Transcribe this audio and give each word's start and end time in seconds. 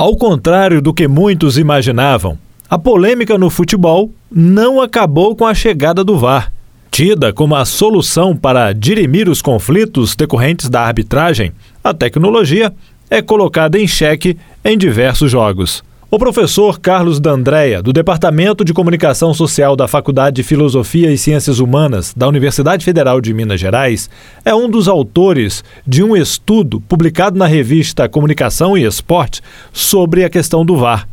Ao 0.00 0.16
contrário 0.16 0.80
do 0.80 0.94
que 0.94 1.06
muitos 1.06 1.58
imaginavam, 1.58 2.38
a 2.70 2.78
polêmica 2.78 3.36
no 3.36 3.50
futebol 3.50 4.10
não 4.32 4.80
acabou 4.80 5.36
com 5.36 5.44
a 5.44 5.52
chegada 5.52 6.02
do 6.02 6.16
VAR. 6.16 6.50
Tida 6.90 7.34
como 7.34 7.54
a 7.54 7.66
solução 7.66 8.34
para 8.34 8.72
dirimir 8.72 9.28
os 9.28 9.42
conflitos 9.42 10.16
decorrentes 10.16 10.70
da 10.70 10.80
arbitragem, 10.80 11.52
a 11.84 11.92
tecnologia 11.92 12.72
é 13.10 13.20
colocada 13.20 13.78
em 13.78 13.86
xeque 13.86 14.38
em 14.64 14.78
diversos 14.78 15.30
jogos. 15.30 15.84
O 16.12 16.18
professor 16.18 16.80
Carlos 16.80 17.20
D'Andrea, 17.20 17.80
do 17.80 17.92
Departamento 17.92 18.64
de 18.64 18.74
Comunicação 18.74 19.32
Social 19.32 19.76
da 19.76 19.86
Faculdade 19.86 20.34
de 20.34 20.42
Filosofia 20.42 21.12
e 21.12 21.16
Ciências 21.16 21.60
Humanas 21.60 22.12
da 22.16 22.26
Universidade 22.26 22.84
Federal 22.84 23.20
de 23.20 23.32
Minas 23.32 23.60
Gerais, 23.60 24.10
é 24.44 24.52
um 24.52 24.68
dos 24.68 24.88
autores 24.88 25.62
de 25.86 26.02
um 26.02 26.16
estudo 26.16 26.80
publicado 26.80 27.38
na 27.38 27.46
revista 27.46 28.08
Comunicação 28.08 28.76
e 28.76 28.84
Esporte 28.84 29.40
sobre 29.72 30.24
a 30.24 30.28
questão 30.28 30.64
do 30.64 30.76
VAR. 30.76 31.06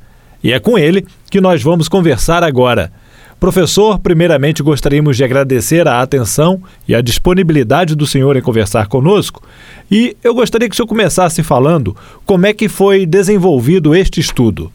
E 0.43 0.51
é 0.51 0.59
com 0.59 0.79
ele 0.79 1.05
que 1.29 1.39
nós 1.39 1.61
vamos 1.61 1.87
conversar 1.87 2.41
agora. 2.41 2.91
Professor, 3.39 3.99
primeiramente 3.99 4.63
gostaríamos 4.63 5.15
de 5.15 5.23
agradecer 5.23 5.87
a 5.87 6.01
atenção 6.01 6.59
e 6.87 6.95
a 6.95 7.01
disponibilidade 7.01 7.95
do 7.95 8.07
senhor 8.07 8.35
em 8.35 8.41
conversar 8.41 8.87
conosco. 8.87 9.43
E 9.91 10.17
eu 10.23 10.33
gostaria 10.33 10.67
que 10.67 10.73
o 10.73 10.75
senhor 10.75 10.87
começasse 10.87 11.43
falando 11.43 11.95
como 12.25 12.47
é 12.47 12.53
que 12.53 12.67
foi 12.67 13.05
desenvolvido 13.05 13.93
este 13.93 14.19
estudo. 14.19 14.71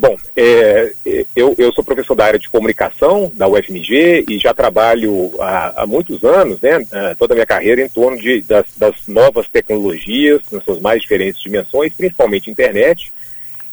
Bom, 0.00 0.16
é, 0.36 0.92
eu, 1.34 1.56
eu, 1.58 1.72
sou 1.72 1.82
professor 1.82 2.14
da 2.14 2.24
área 2.24 2.38
de 2.38 2.48
comunicação 2.48 3.32
da 3.34 3.48
UFMG 3.48 4.26
e 4.28 4.38
já 4.38 4.54
trabalho 4.54 5.32
há, 5.40 5.82
há 5.82 5.86
muitos 5.88 6.22
anos, 6.22 6.60
né, 6.60 6.86
toda 7.18 7.34
a 7.34 7.36
minha 7.36 7.46
carreira 7.46 7.82
em 7.82 7.88
torno 7.88 8.16
de, 8.16 8.40
das, 8.42 8.66
das, 8.76 8.94
novas 9.08 9.48
tecnologias, 9.48 10.40
nas 10.52 10.62
suas 10.62 10.78
mais 10.80 11.02
diferentes 11.02 11.42
dimensões, 11.42 11.92
principalmente 11.94 12.48
internet. 12.48 13.12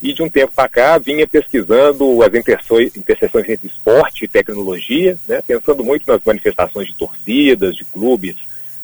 E 0.01 0.13
de 0.13 0.23
um 0.23 0.29
tempo 0.29 0.51
para 0.55 0.67
cá 0.67 0.97
vinha 0.97 1.27
pesquisando 1.27 2.23
as 2.23 2.33
interseções 2.33 3.47
entre 3.47 3.67
esporte 3.67 4.25
e 4.25 4.27
tecnologia, 4.27 5.15
né, 5.27 5.43
pensando 5.45 5.83
muito 5.83 6.07
nas 6.07 6.21
manifestações 6.25 6.87
de 6.87 6.95
torcidas, 6.95 7.75
de 7.75 7.85
clubes, 7.85 8.35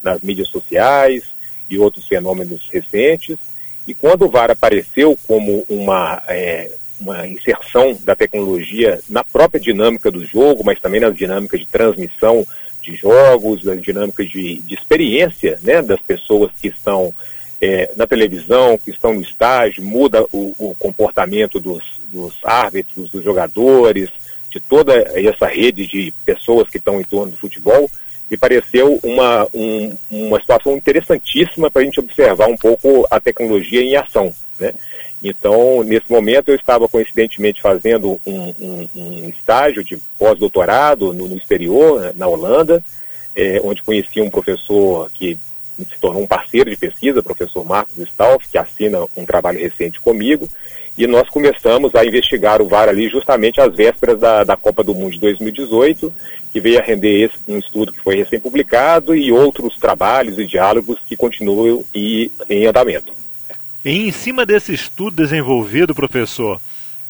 nas 0.03 0.21
mídias 0.21 0.47
sociais 0.49 1.23
e 1.67 1.79
outros 1.79 2.07
fenômenos 2.07 2.69
recentes. 2.71 3.39
E 3.87 3.95
quando 3.95 4.25
o 4.25 4.29
VAR 4.29 4.51
apareceu 4.51 5.17
como 5.25 5.65
uma 5.67 6.21
é, 6.27 6.69
uma 7.01 7.27
inserção 7.27 7.97
da 8.03 8.15
tecnologia 8.15 8.99
na 9.09 9.23
própria 9.23 9.59
dinâmica 9.59 10.11
do 10.11 10.25
jogo, 10.25 10.63
mas 10.63 10.79
também 10.79 11.01
nas 11.01 11.15
dinâmicas 11.15 11.59
de 11.59 11.65
transmissão 11.65 12.47
de 12.81 12.95
jogos, 12.95 13.63
nas 13.63 13.81
dinâmicas 13.81 14.29
de, 14.29 14.59
de 14.59 14.75
experiência 14.75 15.59
né, 15.61 15.81
das 15.81 15.99
pessoas 16.01 16.51
que 16.59 16.67
estão 16.67 17.13
é, 17.59 17.91
na 17.95 18.07
televisão, 18.07 18.77
que 18.77 18.91
estão 18.91 19.13
no 19.13 19.21
estágio, 19.21 19.83
muda 19.83 20.23
o, 20.31 20.53
o 20.57 20.75
comportamento 20.79 21.59
dos, 21.59 21.83
dos, 22.11 22.33
árbitros, 22.43 23.09
dos 23.09 23.23
jogadores, 23.23 24.09
de 24.49 24.59
toda 24.59 24.93
essa 25.15 25.47
rede 25.47 25.87
de 25.87 26.13
pessoas 26.25 26.69
que 26.69 26.77
estão 26.77 26.99
em 26.99 27.03
torno 27.03 27.31
do 27.31 27.37
futebol, 27.37 27.89
me 28.29 28.37
pareceu 28.37 28.99
uma, 29.03 29.47
um, 29.53 29.97
uma 30.09 30.39
situação 30.39 30.75
interessantíssima 30.75 31.69
para 31.69 31.81
a 31.81 31.85
gente 31.85 31.99
observar 31.99 32.47
um 32.47 32.57
pouco 32.57 33.05
a 33.11 33.19
tecnologia 33.19 33.81
em 33.81 33.95
ação. 33.95 34.33
Né? 34.59 34.73
Então, 35.23 35.83
nesse 35.83 36.09
momento, 36.11 36.49
eu 36.49 36.55
estava 36.55 36.87
coincidentemente 36.87 37.61
fazendo 37.61 38.19
um, 38.25 38.53
um, 38.59 38.89
um 38.95 39.29
estágio 39.29 39.83
de 39.83 39.97
pós-doutorado 40.17 41.13
no, 41.13 41.27
no, 41.27 41.37
exterior, 41.37 42.01
né, 42.01 42.13
na 42.15 42.27
Holanda, 42.27 42.83
é, 43.35 43.61
onde 43.63 43.83
conheci 43.83 44.19
um 44.19 44.29
professor 44.29 45.09
que 45.13 45.37
se 45.77 45.99
tornou 45.99 46.23
um 46.23 46.27
parceiro 46.27 46.69
de 46.69 46.77
pesquisa, 46.77 47.23
professor 47.23 47.63
Marcos 47.63 47.97
Stauf, 47.97 48.47
que 48.49 48.57
assina 48.57 48.99
um 49.15 49.25
trabalho 49.25 49.59
recente 49.59 49.99
comigo, 49.99 50.47
e 50.97 51.07
nós 51.07 51.29
começamos 51.29 51.95
a 51.95 52.05
investigar 52.05 52.61
o 52.61 52.67
VAR 52.67 52.89
ali 52.89 53.07
justamente 53.07 53.61
às 53.61 53.73
vésperas 53.73 54.19
da, 54.19 54.43
da 54.43 54.57
Copa 54.57 54.83
do 54.83 54.93
Mundo 54.93 55.13
de 55.13 55.19
2018, 55.19 56.13
que 56.51 56.59
veio 56.59 56.79
a 56.79 56.83
render 56.83 57.25
esse, 57.25 57.35
um 57.47 57.57
estudo 57.57 57.93
que 57.93 58.01
foi 58.01 58.17
recém-publicado 58.17 59.15
e 59.15 59.31
outros 59.31 59.77
trabalhos 59.77 60.37
e 60.37 60.45
diálogos 60.45 60.99
que 61.07 61.15
continuam 61.15 61.83
e, 61.95 62.31
em 62.49 62.65
andamento. 62.65 63.20
E 63.83 64.07
em 64.07 64.11
cima 64.11 64.45
desse 64.45 64.73
estudo 64.73 65.17
desenvolvido, 65.17 65.95
professor, 65.95 66.61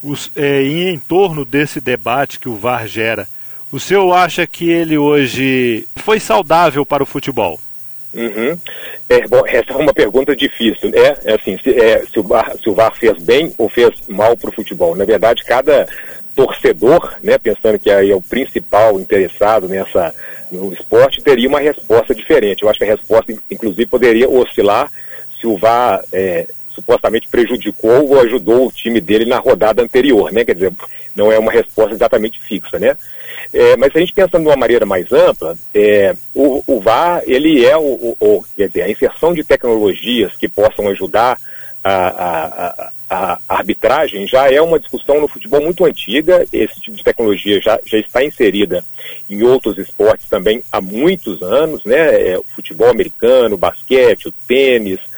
os, 0.02 0.30
é, 0.34 0.62
em 0.62 0.98
torno 0.98 1.44
desse 1.44 1.80
debate 1.80 2.40
que 2.40 2.48
o 2.48 2.56
VAR 2.56 2.86
gera, 2.86 3.28
o 3.70 3.78
senhor 3.78 4.12
acha 4.12 4.46
que 4.46 4.70
ele 4.70 4.98
hoje 4.98 5.86
foi 5.96 6.18
saudável 6.18 6.84
para 6.84 7.02
o 7.02 7.06
futebol? 7.06 7.60
Uhum. 8.14 8.58
É, 9.08 9.26
bom, 9.26 9.42
essa 9.46 9.72
é 9.72 9.76
uma 9.76 9.94
pergunta 9.94 10.36
difícil. 10.36 10.90
É, 10.94 11.32
é 11.32 11.34
assim, 11.34 11.58
se, 11.58 11.70
é, 11.70 12.04
se, 12.04 12.18
o 12.18 12.22
VAR, 12.22 12.52
se 12.62 12.68
o 12.68 12.74
VAR 12.74 12.94
fez 12.94 13.22
bem 13.22 13.54
ou 13.56 13.68
fez 13.68 13.90
mal 14.08 14.36
para 14.36 14.50
o 14.50 14.52
futebol. 14.52 14.94
Na 14.94 15.04
verdade, 15.04 15.44
cada 15.44 15.86
torcedor, 16.34 17.14
né, 17.22 17.38
pensando 17.38 17.78
que 17.78 17.90
aí 17.90 18.10
é 18.10 18.14
o 18.14 18.22
principal 18.22 18.98
interessado 19.00 19.68
nessa 19.68 20.14
no 20.50 20.72
esporte, 20.72 21.22
teria 21.22 21.48
uma 21.48 21.60
resposta 21.60 22.14
diferente. 22.14 22.62
Eu 22.62 22.68
acho 22.68 22.78
que 22.78 22.84
a 22.84 22.94
resposta, 22.94 23.32
inclusive, 23.50 23.86
poderia 23.86 24.28
oscilar 24.28 24.90
se 25.40 25.46
o 25.46 25.56
VAR 25.56 26.04
é, 26.12 26.46
supostamente 26.74 27.28
prejudicou 27.28 28.08
ou 28.08 28.20
ajudou 28.20 28.66
o 28.66 28.72
time 28.72 29.00
dele 29.00 29.24
na 29.24 29.38
rodada 29.38 29.82
anterior, 29.82 30.32
né? 30.32 30.44
Quer 30.44 30.54
dizer, 30.54 30.72
não 31.14 31.30
é 31.30 31.38
uma 31.38 31.52
resposta 31.52 31.94
exatamente 31.94 32.40
fixa, 32.40 32.78
né? 32.78 32.96
É, 33.52 33.76
mas 33.76 33.94
a 33.94 33.98
gente 33.98 34.12
pensando 34.12 34.42
de 34.42 34.48
uma 34.48 34.56
maneira 34.56 34.86
mais 34.86 35.12
ampla, 35.12 35.54
é, 35.74 36.16
o, 36.34 36.62
o, 36.66 36.80
VAR, 36.80 37.22
ele 37.26 37.64
é 37.64 37.76
o, 37.76 38.16
o, 38.18 38.44
quer 38.56 38.68
dizer, 38.68 38.82
a 38.82 38.90
inserção 38.90 39.34
de 39.34 39.44
tecnologias 39.44 40.32
que 40.36 40.48
possam 40.48 40.88
ajudar 40.88 41.38
a, 41.84 41.92
a, 41.92 42.46
a, 42.46 42.90
a, 43.10 43.40
arbitragem 43.48 44.26
já 44.26 44.50
é 44.50 44.60
uma 44.60 44.80
discussão 44.80 45.20
no 45.20 45.28
futebol 45.28 45.60
muito 45.60 45.84
antiga, 45.84 46.46
esse 46.50 46.80
tipo 46.80 46.96
de 46.96 47.04
tecnologia 47.04 47.60
já, 47.60 47.78
já 47.84 47.98
está 47.98 48.24
inserida 48.24 48.82
em 49.28 49.42
outros 49.42 49.76
esportes 49.76 50.28
também 50.28 50.62
há 50.72 50.80
muitos 50.80 51.42
anos, 51.42 51.84
né? 51.84 52.30
É, 52.30 52.38
o 52.38 52.44
futebol 52.44 52.88
americano, 52.88 53.56
o 53.56 53.58
basquete, 53.58 54.28
o 54.28 54.34
tênis, 54.46 54.98
o 54.98 55.11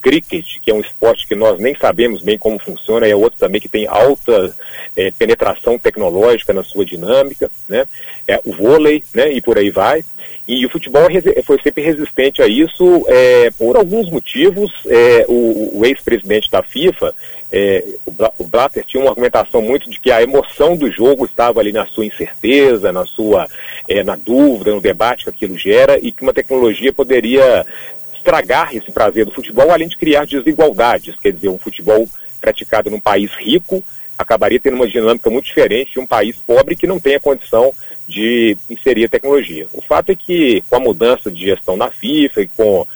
cricket, 0.00 0.58
que 0.60 0.70
é 0.70 0.74
um 0.74 0.80
esporte 0.80 1.26
que 1.26 1.34
nós 1.34 1.58
nem 1.58 1.74
sabemos 1.74 2.22
bem 2.22 2.38
como 2.38 2.58
funciona, 2.58 3.06
é 3.06 3.14
outro 3.14 3.38
também 3.38 3.60
que 3.60 3.68
tem 3.68 3.86
alta 3.86 4.54
é, 4.96 5.10
penetração 5.12 5.78
tecnológica 5.78 6.52
na 6.52 6.62
sua 6.62 6.84
dinâmica, 6.84 7.50
né? 7.68 7.84
É, 8.26 8.40
o 8.44 8.52
vôlei, 8.52 9.02
né? 9.14 9.32
E 9.32 9.40
por 9.40 9.58
aí 9.58 9.70
vai. 9.70 10.02
E 10.46 10.66
o 10.66 10.70
futebol 10.70 11.06
foi 11.44 11.60
sempre 11.62 11.82
resistente 11.82 12.42
a 12.42 12.48
isso 12.48 13.04
é, 13.06 13.50
por 13.56 13.76
alguns 13.76 14.10
motivos. 14.10 14.72
É, 14.86 15.24
o, 15.28 15.78
o 15.78 15.86
ex-presidente 15.86 16.50
da 16.50 16.62
FIFA, 16.62 17.14
é, 17.52 17.84
o 18.38 18.44
Blatter, 18.44 18.84
tinha 18.84 19.00
uma 19.00 19.10
argumentação 19.10 19.62
muito 19.62 19.88
de 19.88 20.00
que 20.00 20.10
a 20.10 20.22
emoção 20.22 20.76
do 20.76 20.90
jogo 20.90 21.24
estava 21.24 21.60
ali 21.60 21.72
na 21.72 21.86
sua 21.86 22.04
incerteza, 22.04 22.92
na 22.92 23.04
sua 23.04 23.46
é, 23.88 24.02
na 24.02 24.16
dúvida, 24.16 24.72
no 24.72 24.80
debate 24.80 25.24
que 25.24 25.30
aquilo 25.30 25.56
gera 25.56 25.98
e 26.00 26.10
que 26.10 26.22
uma 26.22 26.32
tecnologia 26.32 26.92
poderia 26.92 27.64
estragar 28.20 28.76
esse 28.76 28.92
prazer 28.92 29.24
do 29.24 29.32
futebol, 29.32 29.70
além 29.70 29.88
de 29.88 29.96
criar 29.96 30.26
desigualdades. 30.26 31.16
Quer 31.16 31.32
dizer, 31.32 31.48
um 31.48 31.58
futebol 31.58 32.06
praticado 32.40 32.90
num 32.90 33.00
país 33.00 33.30
rico 33.32 33.82
acabaria 34.16 34.60
tendo 34.60 34.74
uma 34.74 34.86
dinâmica 34.86 35.30
muito 35.30 35.46
diferente 35.46 35.92
de 35.92 35.98
um 35.98 36.06
país 36.06 36.36
pobre 36.36 36.76
que 36.76 36.86
não 36.86 37.00
tem 37.00 37.14
a 37.14 37.20
condição 37.20 37.72
de 38.06 38.56
inserir 38.68 39.06
a 39.06 39.08
tecnologia. 39.08 39.66
O 39.72 39.80
fato 39.80 40.10
é 40.10 40.16
que, 40.16 40.62
com 40.68 40.76
a 40.76 40.80
mudança 40.80 41.30
de 41.30 41.46
gestão 41.46 41.76
na 41.76 41.90
FIFA 41.90 42.42
e 42.42 42.48
com, 42.48 42.86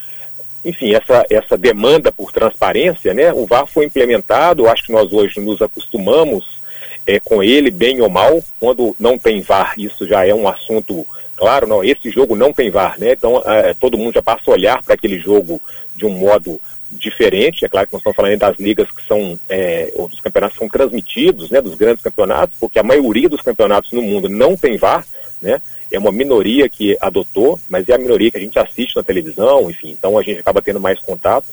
enfim, 0.64 0.94
essa, 0.94 1.24
essa 1.30 1.56
demanda 1.56 2.12
por 2.12 2.30
transparência, 2.30 3.14
né, 3.14 3.32
o 3.32 3.46
VAR 3.46 3.66
foi 3.66 3.86
implementado, 3.86 4.68
acho 4.68 4.84
que 4.84 4.92
nós 4.92 5.12
hoje 5.12 5.40
nos 5.40 5.62
acostumamos 5.62 6.62
é, 7.06 7.18
com 7.20 7.42
ele, 7.42 7.70
bem 7.70 8.00
ou 8.02 8.10
mal. 8.10 8.42
Quando 8.60 8.94
não 8.98 9.18
tem 9.18 9.40
VAR, 9.40 9.74
isso 9.78 10.06
já 10.06 10.26
é 10.26 10.34
um 10.34 10.48
assunto 10.48 11.06
claro, 11.36 11.66
não, 11.66 11.84
esse 11.84 12.10
jogo 12.10 12.34
não 12.34 12.52
tem 12.52 12.70
VAR, 12.70 12.98
né? 12.98 13.12
Então 13.12 13.42
é, 13.44 13.74
todo 13.74 13.98
mundo 13.98 14.14
já 14.14 14.22
passa 14.22 14.50
a 14.50 14.54
olhar 14.54 14.82
para 14.82 14.94
aquele 14.94 15.18
jogo 15.18 15.60
de 15.94 16.06
um 16.06 16.10
modo 16.10 16.60
diferente. 16.90 17.64
É 17.64 17.68
claro 17.68 17.86
que 17.86 17.92
nós 17.92 18.00
estamos 18.00 18.16
falando 18.16 18.38
das 18.38 18.58
ligas 18.58 18.90
que 18.90 19.06
são, 19.06 19.38
é, 19.48 19.92
ou 19.96 20.08
dos 20.08 20.20
campeonatos 20.20 20.56
que 20.56 20.64
são 20.64 20.68
transmitidos, 20.68 21.50
né, 21.50 21.60
dos 21.60 21.74
grandes 21.74 22.02
campeonatos, 22.02 22.56
porque 22.58 22.78
a 22.78 22.84
maioria 22.84 23.28
dos 23.28 23.40
campeonatos 23.40 23.92
no 23.92 24.02
mundo 24.02 24.28
não 24.28 24.56
tem 24.56 24.76
VAR, 24.76 25.04
né? 25.40 25.60
É 25.90 25.98
uma 25.98 26.10
minoria 26.10 26.68
que 26.68 26.96
adotou, 27.00 27.58
mas 27.68 27.88
é 27.88 27.94
a 27.94 27.98
minoria 27.98 28.30
que 28.30 28.36
a 28.36 28.40
gente 28.40 28.58
assiste 28.58 28.96
na 28.96 29.02
televisão, 29.02 29.70
enfim, 29.70 29.90
então 29.90 30.18
a 30.18 30.22
gente 30.22 30.40
acaba 30.40 30.62
tendo 30.62 30.80
mais 30.80 30.98
contato. 31.00 31.46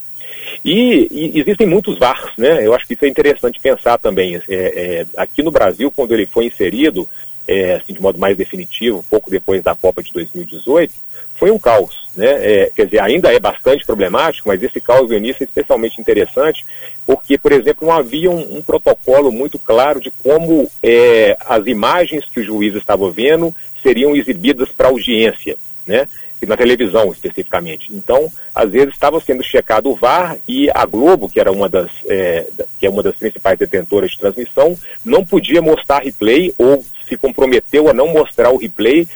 E, 0.64 1.08
e 1.12 1.40
existem 1.40 1.68
muitos 1.68 1.98
VARs, 2.00 2.32
né? 2.38 2.66
Eu 2.66 2.74
acho 2.74 2.88
que 2.88 2.94
isso 2.94 3.06
é 3.06 3.08
interessante 3.08 3.60
pensar 3.60 3.98
também. 3.98 4.36
É, 4.36 4.42
é, 4.50 5.06
aqui 5.18 5.44
no 5.44 5.52
Brasil, 5.52 5.92
quando 5.92 6.14
ele 6.14 6.26
foi 6.26 6.46
inserido, 6.46 7.08
é, 7.52 7.76
assim, 7.76 7.94
de 7.94 8.02
modo 8.02 8.20
mais 8.20 8.38
definitivo, 8.38 9.06
pouco 9.10 9.30
depois 9.30 9.62
da 9.62 9.76
Copa 9.76 10.02
de 10.02 10.12
2018, 10.14 10.94
foi 11.36 11.52
um 11.52 11.60
caos. 11.60 12.08
Né? 12.16 12.28
É, 12.28 12.72
quer 12.76 12.86
dizer, 12.86 13.00
ainda 13.00 13.34
é 13.34 13.40
bastante 13.40 13.86
problemático, 13.86 14.48
mas 14.48 14.62
esse 14.62 14.80
caos 14.80 15.08
do 15.08 15.16
início 15.16 15.44
é 15.44 15.46
especialmente 15.46 16.00
interessante, 16.00 16.64
porque, 17.06 17.38
por 17.38 17.52
exemplo, 17.52 17.88
não 17.88 17.94
havia 17.94 18.30
um, 18.30 18.58
um 18.58 18.62
protocolo 18.62 19.32
muito 19.32 19.58
claro 19.58 20.00
de 20.00 20.12
como 20.12 20.70
é, 20.84 21.36
as 21.46 21.66
imagens 21.68 22.26
que 22.30 22.40
o 22.40 22.44
juiz 22.44 22.76
estava 22.76 23.10
vendo 23.10 23.56
seriam 23.82 24.16
exibidas 24.16 24.70
para 24.70 24.90
audiência. 24.90 25.58
Né? 25.86 26.08
Na 26.46 26.58
televisão 26.58 27.12
especificamente. 27.12 27.94
Então, 27.94 28.32
às 28.54 28.70
vezes 28.70 28.94
estava 28.94 29.20
sendo 29.20 29.44
checado 29.44 29.90
o 29.90 29.96
VAR 29.96 30.38
e 30.48 30.70
a 30.74 30.86
Globo, 30.86 31.30
que 31.30 31.40
era 31.40 31.52
uma 31.52 31.70
das, 31.70 31.92
é, 32.08 32.48
que 32.80 32.86
é 32.86 32.90
uma 32.90 33.04
das 33.04 33.16
principais 33.16 33.58
detentoras 33.58 34.12
de 34.12 34.18
transmissão, 34.18 34.78
não 35.06 35.26
podia 35.26 35.62
mostrar 35.62 36.04
replay 36.04 36.54
ou 36.58 36.84
se 37.08 37.18
comprometeu 37.18 37.90
a 37.90 37.94
não 37.94 38.08
mostrar 38.08 38.52
o 38.52 38.58
replay 38.58 39.08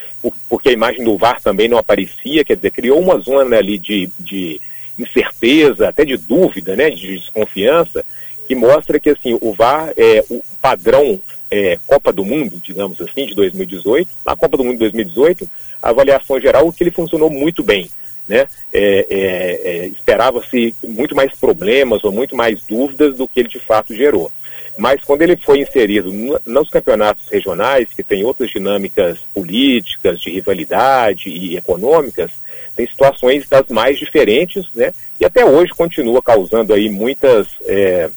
porque 0.49 0.69
a 0.69 0.73
imagem 0.73 1.03
do 1.03 1.17
VAR 1.17 1.41
também 1.41 1.67
não 1.67 1.77
aparecia, 1.77 2.43
quer 2.43 2.55
dizer, 2.55 2.71
criou 2.71 2.99
uma 2.99 3.19
zona 3.19 3.57
ali 3.57 3.77
de, 3.77 4.09
de 4.19 4.59
incerteza, 4.97 5.89
até 5.89 6.05
de 6.05 6.17
dúvida, 6.17 6.75
né, 6.75 6.89
de 6.89 7.17
desconfiança, 7.17 8.03
que 8.47 8.55
mostra 8.55 8.99
que 8.99 9.09
assim 9.09 9.37
o 9.41 9.53
VAR 9.53 9.93
é 9.97 10.23
o 10.29 10.41
padrão 10.61 11.19
é, 11.49 11.77
Copa 11.85 12.11
do 12.11 12.23
Mundo, 12.23 12.59
digamos 12.61 12.99
assim, 13.01 13.25
de 13.25 13.35
2018. 13.35 14.09
Na 14.25 14.35
Copa 14.35 14.57
do 14.57 14.63
Mundo 14.63 14.73
de 14.73 14.79
2018, 14.79 15.49
a 15.81 15.89
avaliação 15.89 16.39
geral 16.39 16.67
é 16.67 16.71
que 16.71 16.83
ele 16.83 16.91
funcionou 16.91 17.29
muito 17.29 17.63
bem. 17.63 17.89
Né? 18.27 18.47
É, 18.73 19.07
é, 19.09 19.61
é, 19.63 19.87
Esperava-se 19.87 20.75
muito 20.83 21.15
mais 21.15 21.31
problemas 21.37 22.03
ou 22.03 22.11
muito 22.11 22.35
mais 22.35 22.63
dúvidas 22.65 23.15
do 23.15 23.27
que 23.27 23.39
ele 23.39 23.49
de 23.49 23.59
fato 23.59 23.93
gerou. 23.93 24.31
Mas 24.77 25.03
quando 25.03 25.21
ele 25.21 25.37
foi 25.37 25.59
inserido 25.59 26.11
nos 26.45 26.69
campeonatos 26.69 27.29
regionais, 27.29 27.93
que 27.95 28.03
tem 28.03 28.25
outras 28.25 28.49
dinâmicas 28.49 29.19
políticas, 29.33 30.19
de 30.19 30.31
rivalidade 30.31 31.29
e 31.29 31.55
econômicas, 31.55 32.31
tem 32.75 32.85
situações 32.85 33.47
das 33.47 33.67
mais 33.69 33.97
diferentes, 33.97 34.65
né? 34.75 34.93
E 35.17 35.23
até 35.23 35.45
hoje 35.45 35.71
continua 35.71 36.21
causando 36.21 36.73
aí 36.73 36.89
muitas 36.89 37.47
é, 37.61 38.09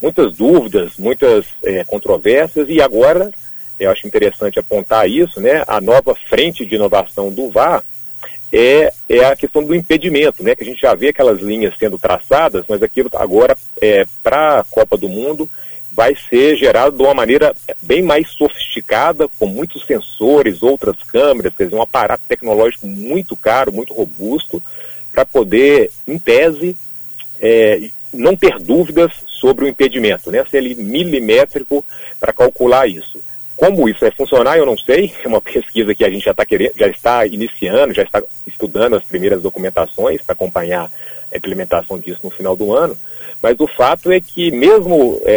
muitas 0.00 0.36
dúvidas, 0.36 0.96
muitas 0.98 1.46
é, 1.64 1.84
controvérsias, 1.84 2.68
e 2.68 2.80
agora, 2.80 3.30
eu 3.78 3.90
acho 3.90 4.06
interessante 4.06 4.58
apontar 4.58 5.08
isso, 5.08 5.40
né, 5.40 5.62
a 5.66 5.80
nova 5.80 6.14
frente 6.28 6.64
de 6.64 6.74
inovação 6.76 7.32
do 7.32 7.50
VAR 7.50 7.82
é, 8.52 8.90
é 9.08 9.24
a 9.24 9.36
questão 9.36 9.62
do 9.62 9.74
impedimento, 9.74 10.42
né, 10.42 10.54
que 10.54 10.62
a 10.62 10.66
gente 10.66 10.80
já 10.80 10.94
vê 10.94 11.08
aquelas 11.08 11.40
linhas 11.40 11.74
sendo 11.78 11.98
traçadas, 11.98 12.64
mas 12.68 12.82
aquilo 12.82 13.10
agora, 13.14 13.56
é, 13.80 14.06
para 14.22 14.60
a 14.60 14.64
Copa 14.64 14.96
do 14.96 15.08
Mundo, 15.08 15.48
vai 15.92 16.14
ser 16.30 16.56
gerado 16.56 16.96
de 16.96 17.02
uma 17.02 17.12
maneira 17.12 17.52
bem 17.82 18.02
mais 18.02 18.30
sofisticada, 18.30 19.28
com 19.38 19.46
muitos 19.46 19.84
sensores, 19.84 20.62
outras 20.62 20.96
câmeras, 21.02 21.52
quer 21.54 21.64
dizer, 21.64 21.76
um 21.76 21.82
aparato 21.82 22.22
tecnológico 22.28 22.86
muito 22.86 23.36
caro, 23.36 23.72
muito 23.72 23.92
robusto, 23.92 24.62
para 25.12 25.24
poder, 25.24 25.90
em 26.06 26.16
tese, 26.16 26.76
é, 27.40 27.88
não 28.12 28.36
ter 28.36 28.58
dúvidas 28.60 29.12
sobre 29.40 29.64
o 29.64 29.68
impedimento, 29.68 30.30
né? 30.30 30.44
Ser 30.50 30.58
ele 30.58 30.74
milimétrico 30.74 31.84
para 32.20 32.32
calcular 32.32 32.86
isso. 32.86 33.18
Como 33.56 33.88
isso 33.88 34.00
vai 34.00 34.12
funcionar, 34.12 34.56
eu 34.56 34.66
não 34.66 34.78
sei. 34.78 35.12
É 35.24 35.28
uma 35.28 35.40
pesquisa 35.40 35.94
que 35.94 36.04
a 36.04 36.10
gente 36.10 36.24
já, 36.24 36.34
tá 36.34 36.44
querendo, 36.44 36.72
já 36.76 36.88
está 36.88 37.26
iniciando, 37.26 37.92
já 37.92 38.02
está 38.02 38.22
estudando 38.46 38.96
as 38.96 39.04
primeiras 39.04 39.42
documentações 39.42 40.22
para 40.22 40.32
acompanhar 40.32 40.90
a 41.32 41.36
implementação 41.36 41.98
disso 41.98 42.20
no 42.22 42.30
final 42.30 42.56
do 42.56 42.72
ano. 42.72 42.96
Mas 43.42 43.58
o 43.60 43.66
fato 43.68 44.10
é 44.10 44.20
que 44.20 44.50
mesmo 44.50 45.20
é, 45.24 45.32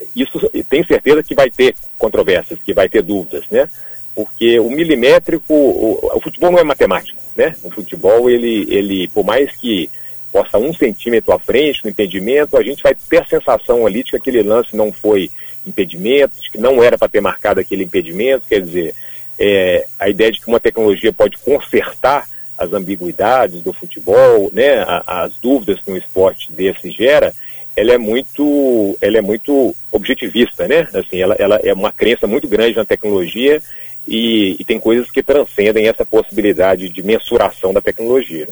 é, 0.00 0.06
isso 0.14 0.38
tem 0.68 0.84
certeza 0.86 1.22
que 1.22 1.34
vai 1.34 1.50
ter 1.50 1.74
controvérsias, 1.96 2.58
que 2.62 2.74
vai 2.74 2.88
ter 2.88 3.02
dúvidas, 3.02 3.44
né? 3.50 3.68
Porque 4.14 4.60
o 4.60 4.70
milimétrico, 4.70 5.52
o, 5.52 6.10
o 6.14 6.20
futebol 6.20 6.52
não 6.52 6.58
é 6.58 6.64
matemático, 6.64 7.18
né? 7.34 7.56
O 7.62 7.70
futebol 7.70 8.28
ele, 8.28 8.66
ele, 8.68 9.08
por 9.08 9.24
mais 9.24 9.50
que 9.56 9.90
possa 10.34 10.58
um 10.58 10.74
centímetro 10.74 11.32
à 11.32 11.38
frente 11.38 11.84
no 11.84 11.90
impedimento, 11.90 12.56
a 12.56 12.62
gente 12.64 12.82
vai 12.82 12.92
ter 12.92 13.18
a 13.18 13.26
sensação 13.26 13.86
ali 13.86 14.02
de 14.02 14.10
que 14.10 14.16
aquele 14.16 14.42
lance 14.42 14.74
não 14.74 14.92
foi 14.92 15.30
impedimento, 15.64 16.34
de 16.42 16.50
que 16.50 16.58
não 16.58 16.82
era 16.82 16.98
para 16.98 17.08
ter 17.08 17.20
marcado 17.20 17.60
aquele 17.60 17.84
impedimento, 17.84 18.48
quer 18.48 18.60
dizer, 18.60 18.96
é, 19.38 19.86
a 19.96 20.08
ideia 20.08 20.32
de 20.32 20.40
que 20.40 20.48
uma 20.48 20.58
tecnologia 20.58 21.12
pode 21.12 21.38
consertar 21.38 22.28
as 22.58 22.72
ambiguidades 22.72 23.62
do 23.62 23.72
futebol, 23.72 24.50
né, 24.52 24.84
as 25.06 25.36
dúvidas 25.36 25.80
que 25.80 25.92
um 25.92 25.96
esporte 25.96 26.50
desse 26.50 26.90
gera, 26.90 27.32
ela 27.76 27.92
é 27.92 27.98
muito, 27.98 28.98
ela 29.00 29.18
é 29.18 29.22
muito 29.22 29.74
objetivista, 29.92 30.66
né? 30.66 30.88
Assim, 30.94 31.20
ela, 31.20 31.34
ela 31.38 31.60
é 31.62 31.72
uma 31.72 31.92
crença 31.92 32.26
muito 32.26 32.46
grande 32.46 32.76
na 32.76 32.84
tecnologia 32.84 33.60
e, 34.06 34.56
e 34.58 34.64
tem 34.64 34.78
coisas 34.78 35.10
que 35.10 35.24
transcendem 35.24 35.88
essa 35.88 36.04
possibilidade 36.04 36.88
de 36.88 37.02
mensuração 37.02 37.72
da 37.72 37.80
tecnologia. 37.80 38.48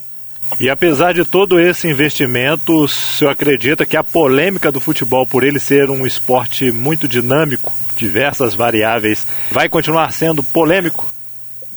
E 0.61 0.69
apesar 0.69 1.15
de 1.15 1.25
todo 1.25 1.59
esse 1.59 1.89
investimento, 1.89 2.75
o 2.75 2.89
senhor 2.89 3.31
acredita 3.31 3.87
que 3.87 3.97
a 3.97 4.05
polêmica 4.05 4.71
do 4.71 4.81
futebol, 4.81 5.27
por 5.27 5.45
ele 5.45 5.59
ser 5.59 5.91
um 5.91 6.07
esporte 6.07 6.71
muito 6.71 7.09
dinâmico, 7.09 7.73
diversas 7.97 8.55
variáveis, 8.55 9.27
vai 9.51 9.69
continuar 9.69 10.13
sendo 10.13 10.43
polêmico? 10.43 11.13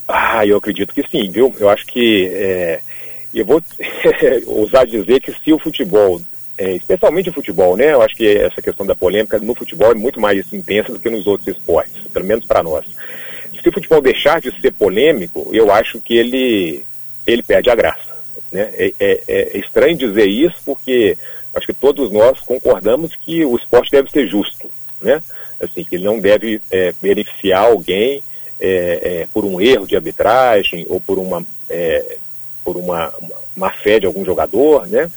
Ah, 0.07 0.45
eu 0.45 0.57
acredito 0.57 0.93
que 0.93 1.03
sim, 1.09 1.29
viu? 1.31 1.53
Eu 1.59 1.69
acho 1.69 1.85
que. 1.85 2.27
É, 2.31 2.79
eu 3.33 3.45
vou 3.45 3.61
ousar 4.47 4.85
dizer 4.85 5.19
que 5.19 5.31
se 5.31 5.51
o 5.51 5.59
futebol, 5.59 6.21
é, 6.57 6.73
especialmente 6.73 7.29
o 7.29 7.33
futebol, 7.33 7.75
né? 7.75 7.93
Eu 7.93 8.01
acho 8.01 8.15
que 8.15 8.27
essa 8.27 8.61
questão 8.61 8.85
da 8.85 8.95
polêmica 8.95 9.39
no 9.39 9.55
futebol 9.55 9.91
é 9.91 9.95
muito 9.95 10.19
mais 10.19 10.51
intensa 10.53 10.91
do 10.91 10.99
que 10.99 11.09
nos 11.09 11.25
outros 11.25 11.55
esportes, 11.55 12.01
pelo 12.13 12.25
menos 12.25 12.45
para 12.45 12.61
nós. 12.61 12.85
Se 13.61 13.69
o 13.69 13.73
futebol 13.73 14.01
deixar 14.01 14.39
de 14.39 14.51
ser 14.61 14.71
polêmico, 14.71 15.49
eu 15.51 15.71
acho 15.71 15.99
que 15.99 16.15
ele, 16.15 16.85
ele 17.25 17.41
perde 17.41 17.69
a 17.69 17.75
graça. 17.75 18.14
Né? 18.55 18.71
É, 18.77 18.93
é, 18.97 19.23
é, 19.27 19.57
estranho 19.57 19.97
dizer 19.97 20.27
isso 20.27 20.55
porque 20.63 21.17
acho 21.53 21.67
que 21.67 21.73
todos 21.73 22.09
nós 22.09 22.39
concordamos 22.39 23.13
que 23.17 23.43
o 23.43 23.57
esporte 23.57 23.91
deve 23.91 24.09
ser 24.09 24.27
justo, 24.27 24.71
né? 25.01 25.21
Assim, 25.61 25.83
que 25.83 25.95
ele 25.95 26.05
não 26.05 26.19
deve 26.19 26.61
é, 26.71 26.93
beneficiar 27.01 27.65
alguém 27.65 28.23
é, 28.57 28.67
é, 29.03 29.27
por 29.33 29.43
um 29.43 29.59
erro 29.59 29.85
de 29.85 29.95
arbitragem 29.97 30.85
ou 30.89 31.01
por 31.01 31.19
uma, 31.19 31.45
é, 31.69 32.17
por 32.63 32.77
uma, 32.77 33.13
uma 33.17 33.35
má 33.57 33.71
fé 33.71 33.99
de 33.99 34.05
algum 34.05 34.23
jogador, 34.23 34.87
né? 34.87 35.11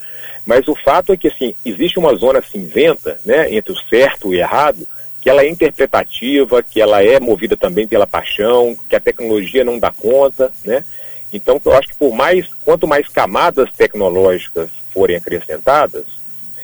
Mas 0.45 0.67
o 0.67 0.75
fato 0.75 1.13
é 1.13 1.17
que 1.17 1.29
assim, 1.29 1.55
existe 1.65 1.97
uma 1.97 2.13
zona 2.15 2.41
cinzenta 2.41 3.17
né, 3.23 3.53
entre 3.53 3.71
o 3.71 3.77
certo 3.87 4.33
e 4.33 4.37
o 4.37 4.39
errado, 4.39 4.85
que 5.21 5.29
ela 5.29 5.43
é 5.43 5.47
interpretativa, 5.47 6.61
que 6.61 6.81
ela 6.81 7.01
é 7.01 7.21
movida 7.21 7.55
também 7.55 7.87
pela 7.87 8.07
paixão, 8.07 8.75
que 8.89 8.95
a 8.95 8.99
tecnologia 8.99 9.63
não 9.63 9.79
dá 9.79 9.91
conta, 9.91 10.51
né? 10.65 10.83
Então, 11.31 11.59
eu 11.63 11.73
acho 11.73 11.89
que 11.89 11.97
por 11.97 12.13
mais, 12.13 12.47
quanto 12.65 12.87
mais 12.87 13.07
camadas 13.07 13.69
tecnológicas 13.75 14.69
forem 14.91 15.15
acrescentadas, 15.15 16.05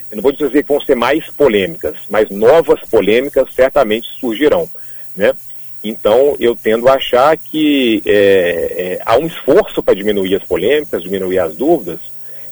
eu 0.09 0.17
não 0.17 0.23
vou 0.23 0.31
dizer 0.31 0.63
que 0.63 0.69
vão 0.69 0.81
ser 0.81 0.95
mais 0.95 1.29
polêmicas, 1.31 1.97
mas 2.09 2.29
novas 2.29 2.79
polêmicas 2.89 3.53
certamente 3.53 4.07
surgirão, 4.19 4.69
né? 5.15 5.33
Então, 5.83 6.35
eu 6.39 6.55
tendo 6.55 6.89
a 6.89 6.93
achar 6.93 7.37
que 7.37 8.01
é, 8.05 8.97
é, 8.97 9.01
há 9.05 9.17
um 9.17 9.27
esforço 9.27 9.83
para 9.83 9.93
diminuir 9.93 10.35
as 10.35 10.43
polêmicas, 10.43 11.03
diminuir 11.03 11.37
as 11.37 11.55
dúvidas, 11.55 11.99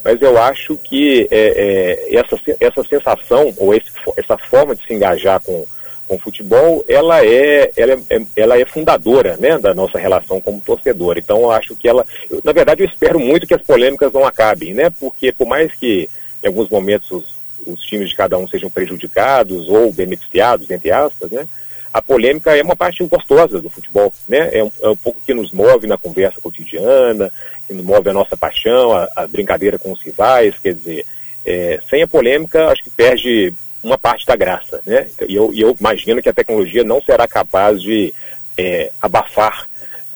mas 0.04 0.22
eu 0.22 0.38
acho 0.38 0.78
que 0.78 1.28
é, 1.32 2.08
é 2.12 2.16
essa, 2.16 2.40
essa 2.60 2.84
sensação, 2.84 3.52
ou 3.58 3.74
esse, 3.74 3.90
essa 4.18 4.38
forma 4.38 4.76
de 4.76 4.86
se 4.86 4.94
engajar 4.94 5.42
com, 5.42 5.66
com 6.08 6.16
o 6.16 6.20
futebol, 6.20 6.84
ela 6.88 7.26
é, 7.26 7.72
ela 7.76 7.94
é, 7.94 8.22
ela 8.36 8.60
é 8.60 8.66
fundadora 8.66 9.38
né, 9.38 9.58
da 9.58 9.74
nossa 9.74 9.98
relação 9.98 10.42
como 10.42 10.62
torcedor. 10.62 11.18
Então, 11.18 11.42
eu 11.42 11.52
acho 11.52 11.76
que 11.76 11.88
ela. 11.88 12.06
Eu, 12.30 12.42
na 12.44 12.52
verdade, 12.52 12.84
eu 12.84 12.88
espero 12.88 13.20
muito 13.20 13.48
que 13.48 13.54
as 13.54 13.62
polêmicas 13.62 14.12
não 14.12 14.26
acabem, 14.26 14.74
né? 14.74 14.90
Porque, 15.00 15.32
por 15.32 15.48
mais 15.48 15.74
que 15.74 16.10
em 16.44 16.48
alguns 16.48 16.70
momentos 16.70 17.10
os, 17.12 17.26
os 17.66 17.82
times 17.82 18.10
de 18.10 18.16
cada 18.16 18.38
um 18.38 18.48
sejam 18.48 18.70
prejudicados 18.70 19.70
ou 19.70 19.92
beneficiados, 19.92 20.70
entre 20.70 20.92
aspas, 20.92 21.32
né? 21.32 21.48
A 21.92 22.02
polêmica 22.02 22.58
é 22.58 22.64
uma 22.64 22.76
parte 22.76 23.04
gostosa 23.04 23.62
do 23.62 23.70
futebol, 23.70 24.12
né? 24.28 24.50
É 24.52 24.64
um, 24.64 24.72
é 24.82 24.90
um 24.90 24.98
pouco 24.98 25.22
que 25.24 25.34
nos 25.34 25.52
move 25.52 25.86
na 25.86 25.98
conversa 25.98 26.42
cotidiana, 26.42 27.32
que 27.68 27.74
nos 27.74 27.86
move 27.86 28.10
a 28.10 28.14
nossa 28.14 28.36
paixão, 28.36 28.92
a, 28.94 29.08
a 29.16 29.28
brincadeira 29.28 29.78
com 29.78 29.92
os 29.92 30.02
rivais, 30.02 30.58
quer 30.58 30.74
dizer, 30.74 31.06
é, 31.46 31.80
sem 31.90 32.02
a 32.02 32.08
polêmica, 32.08 32.68
acho 32.68 32.84
que 32.84 32.90
perde 32.90 33.54
uma 33.84 33.98
parte 33.98 34.26
da 34.26 34.36
graça, 34.36 34.82
né? 34.86 35.08
E 35.28 35.36
eu, 35.36 35.54
eu 35.54 35.76
imagino 35.78 36.22
que 36.22 36.30
a 36.30 36.34
tecnologia 36.34 36.84
não 36.84 37.02
será 37.02 37.28
capaz 37.28 37.82
de 37.82 38.14
é, 38.58 38.92
abafar 39.02 39.68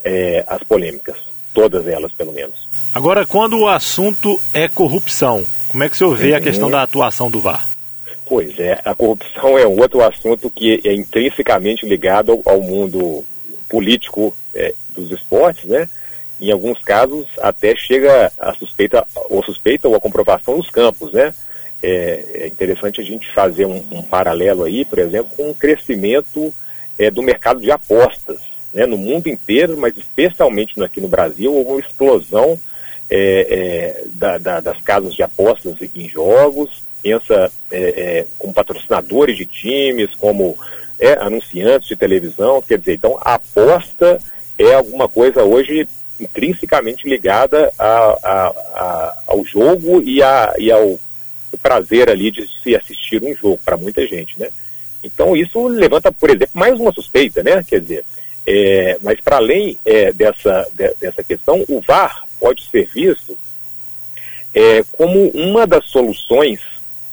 é, 0.04 0.42
as 0.46 0.62
polêmicas, 0.64 1.16
todas 1.52 1.86
elas, 1.86 2.12
pelo 2.12 2.32
menos. 2.32 2.66
Agora, 2.94 3.26
quando 3.26 3.58
o 3.58 3.68
assunto 3.68 4.40
é 4.54 4.68
corrupção, 4.68 5.44
como 5.68 5.84
é 5.84 5.88
que 5.88 5.94
o 5.94 5.98
senhor 5.98 6.16
vê 6.16 6.30
uhum. 6.30 6.36
a 6.36 6.40
questão 6.40 6.70
da 6.70 6.82
atuação 6.82 7.30
do 7.30 7.40
VAR? 7.40 7.66
Pois 8.24 8.58
é, 8.58 8.80
a 8.84 8.94
corrupção 8.94 9.58
é 9.58 9.66
um 9.66 9.78
outro 9.78 10.02
assunto 10.02 10.50
que 10.50 10.80
é 10.84 10.94
intrinsecamente 10.94 11.86
ligado 11.86 12.32
ao, 12.32 12.54
ao 12.54 12.62
mundo 12.62 13.24
político 13.68 14.34
é, 14.54 14.74
dos 14.94 15.10
esportes, 15.10 15.64
né? 15.64 15.88
Em 16.40 16.50
alguns 16.50 16.82
casos 16.82 17.26
até 17.40 17.74
chega 17.74 18.30
a 18.38 18.54
suspeita 18.54 19.04
ou 19.28 19.42
suspeita 19.42 19.88
ou 19.88 19.94
a 19.94 20.00
comprovação 20.00 20.56
nos 20.56 20.70
campos, 20.70 21.12
né? 21.12 21.34
É, 21.82 22.24
é 22.34 22.46
interessante 22.46 23.00
a 23.00 23.04
gente 23.04 23.32
fazer 23.32 23.66
um, 23.66 23.84
um, 23.90 24.02
paralelo 24.02 24.64
aí, 24.64 24.84
por 24.84 24.98
exemplo, 24.98 25.30
com 25.36 25.50
o 25.50 25.54
crescimento 25.54 26.54
é, 26.98 27.10
do 27.10 27.22
mercado 27.22 27.60
de 27.60 27.70
apostas. 27.70 28.38
Né, 28.72 28.84
no 28.84 28.98
mundo 28.98 29.28
inteiro, 29.28 29.78
mas 29.78 29.96
especialmente 29.96 30.80
aqui 30.82 31.00
no 31.00 31.08
Brasil, 31.08 31.54
houve 31.54 31.70
uma 31.70 31.80
explosão 31.80 32.58
é, 33.08 33.46
é, 33.98 34.04
da, 34.08 34.36
da, 34.36 34.60
das 34.60 34.80
casas 34.82 35.14
de 35.14 35.22
apostas 35.22 35.74
em 35.94 36.06
jogos, 36.06 36.82
pensa 37.02 37.50
é, 37.70 37.78
é, 37.78 38.26
como 38.38 38.52
patrocinadores 38.52 39.38
de 39.38 39.46
times, 39.46 40.14
como 40.16 40.58
é, 40.98 41.12
anunciantes 41.14 41.88
de 41.88 41.96
televisão, 41.96 42.60
quer 42.60 42.78
dizer, 42.78 42.94
então 42.94 43.16
a 43.22 43.34
aposta 43.34 44.18
é 44.58 44.74
alguma 44.74 45.08
coisa 45.08 45.44
hoje 45.44 45.88
intrinsecamente 46.20 47.08
ligada 47.08 47.72
a, 47.78 47.86
a, 47.86 48.48
a, 48.74 49.18
ao 49.28 49.44
jogo 49.44 50.02
e, 50.02 50.18
e 50.58 50.72
ao 50.72 50.98
prazer 51.56 52.10
ali 52.10 52.30
de 52.30 52.46
se 52.62 52.76
assistir 52.76 53.22
um 53.22 53.34
jogo 53.34 53.58
para 53.64 53.76
muita 53.76 54.06
gente, 54.06 54.38
né? 54.38 54.48
Então 55.02 55.36
isso 55.36 55.66
levanta, 55.68 56.10
por 56.12 56.28
exemplo, 56.28 56.50
mais 56.54 56.78
uma 56.78 56.92
suspeita, 56.92 57.42
né? 57.42 57.62
Quer 57.66 57.80
dizer, 57.80 58.04
é, 58.46 58.98
mas 59.00 59.20
para 59.20 59.36
além 59.36 59.78
é, 59.84 60.12
dessa, 60.12 60.66
de, 60.72 60.94
dessa 61.00 61.22
questão, 61.22 61.64
o 61.68 61.80
VAR 61.80 62.24
pode 62.40 62.64
ser 62.66 62.86
visto 62.86 63.36
é, 64.54 64.82
como 64.92 65.28
uma 65.30 65.66
das 65.66 65.86
soluções 65.86 66.60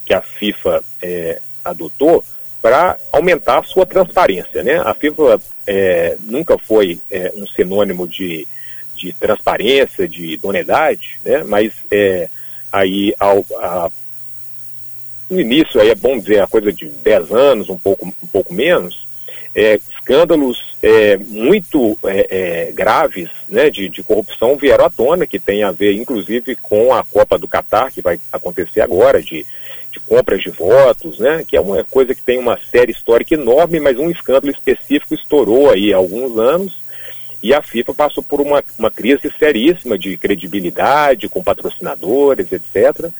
que 0.04 0.14
a 0.14 0.22
FIFA 0.22 0.82
é, 1.02 1.40
adotou 1.64 2.24
para 2.62 2.96
aumentar 3.12 3.60
a 3.60 3.62
sua 3.62 3.86
transparência. 3.86 4.62
Né? 4.62 4.78
A 4.78 4.94
FIFA 4.94 5.40
é, 5.66 6.16
nunca 6.22 6.58
foi 6.58 7.00
é, 7.10 7.32
um 7.36 7.46
sinônimo 7.46 8.08
de, 8.08 8.48
de 8.94 9.12
transparência, 9.12 10.08
de 10.08 10.32
idoneidade, 10.32 11.20
né? 11.24 11.44
mas 11.44 11.72
aí 12.72 13.14
ao, 13.18 13.44
a, 13.58 13.90
no 15.28 15.40
início, 15.40 15.80
aí 15.80 15.90
é 15.90 15.94
bom 15.94 16.18
dizer, 16.18 16.40
a 16.40 16.46
coisa 16.46 16.72
de 16.72 16.88
10 16.88 17.32
anos, 17.32 17.68
um 17.68 17.78
pouco, 17.78 18.06
um 18.06 18.28
pouco 18.28 18.54
menos, 18.54 19.06
é, 19.54 19.76
escândalos 19.76 20.76
é, 20.82 21.16
muito 21.16 21.98
é, 22.04 22.26
é, 22.68 22.72
graves 22.72 23.30
né, 23.48 23.70
de, 23.70 23.88
de, 23.88 24.02
corrupção 24.02 24.56
vieram 24.56 24.84
à 24.84 24.90
tona, 24.90 25.26
que 25.26 25.38
tem 25.38 25.64
a 25.64 25.72
ver, 25.72 25.94
inclusive, 25.94 26.56
com 26.56 26.92
a 26.92 27.02
Copa 27.02 27.38
do 27.38 27.48
Catar, 27.48 27.90
que 27.90 28.02
vai 28.02 28.20
acontecer 28.30 28.82
agora, 28.82 29.20
de, 29.20 29.46
de 29.90 30.00
compras 30.00 30.42
de 30.42 30.50
votos, 30.50 31.18
né, 31.18 31.42
que 31.48 31.56
é 31.56 31.60
uma 31.60 31.82
coisa 31.84 32.14
que 32.14 32.22
tem 32.22 32.38
uma 32.38 32.58
série 32.70 32.92
histórica 32.92 33.34
enorme, 33.34 33.80
mas 33.80 33.98
um 33.98 34.10
escândalo 34.10 34.52
específico 34.52 35.14
estourou 35.14 35.70
aí 35.70 35.92
há 35.92 35.96
alguns 35.96 36.38
anos, 36.38 36.86
e 37.42 37.54
a 37.54 37.62
FIFA 37.62 37.94
passou 37.94 38.22
por 38.22 38.40
uma, 38.40 38.62
uma 38.78 38.90
crise 38.90 39.32
seríssima 39.38 39.98
de 39.98 40.16
credibilidade 40.16 41.28
com 41.28 41.42
patrocinadores, 41.42 42.50
etc., 42.52 43.10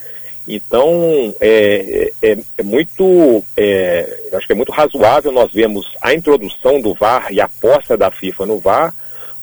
então, 0.49 1.35
é, 1.41 2.13
é, 2.23 2.39
é 2.59 2.63
muito, 2.63 3.43
é, 3.57 4.29
acho 4.35 4.47
que 4.47 4.53
é 4.53 4.57
muito 4.57 4.71
razoável 4.71 5.33
nós 5.33 5.53
vemos 5.53 5.87
a 6.01 6.15
introdução 6.15 6.81
do 6.81 6.95
VAR 6.95 7.33
e 7.33 7.41
a 7.41 7.49
posse 7.49 7.97
da 7.97 8.11
FIFA 8.11 8.47
no 8.47 8.61
VAR 8.61 8.95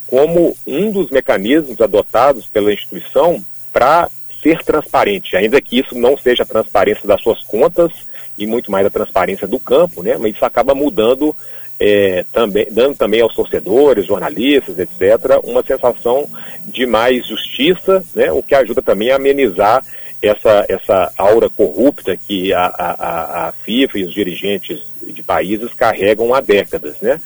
como 0.08 0.56
um 0.66 0.92
dos 0.92 1.10
mecanismos 1.10 1.82
adotados 1.82 2.46
pela 2.46 2.72
instituição 2.72 3.44
para 3.72 4.10
ser 4.42 4.64
transparente, 4.64 5.36
ainda 5.36 5.60
que 5.62 5.80
isso 5.80 5.96
não 5.98 6.18
seja 6.18 6.44
a 6.44 6.46
transparência 6.46 7.08
das 7.08 7.22
suas 7.22 7.42
contas 7.44 7.92
e 8.38 8.46
muito 8.46 8.72
mais 8.72 8.86
a 8.86 8.90
transparência 8.90 9.48
do 9.48 9.60
campo, 9.60 10.04
né? 10.04 10.18
Mas 10.18 10.36
isso 10.36 10.46
acaba 10.46 10.76
mudando 10.76 11.36
é, 11.80 12.26
também, 12.32 12.68
dando 12.72 12.96
também 12.96 13.22
aos 13.22 13.36
torcedores, 13.36 14.06
jornalistas, 14.06 14.78
etc., 14.78 15.40
uma 15.44 15.64
sensação 15.64 16.30
de 16.66 16.86
mais 16.86 17.28
justiça, 17.28 18.04
né? 18.14 18.32
O 18.32 18.44
que 18.44 18.54
ajuda 18.54 18.82
também 18.82 19.12
a 19.12 19.16
amenizar 19.16 19.84
essa, 20.24 20.66
essa 20.70 21.12
aura 21.18 21.50
corrupta 21.50 22.16
que 22.16 22.54
a, 22.54 22.66
a, 22.66 23.48
a 23.48 23.52
FIFA 23.52 24.00
e 24.00 24.04
os 24.06 24.14
dirigentes 24.14 24.82
de 25.02 25.22
países 25.22 25.74
carregam 25.74 26.34
há 26.34 26.40
décadas, 26.40 26.98
né? 27.02 27.22